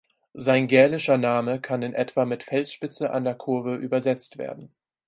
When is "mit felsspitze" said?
2.25-3.11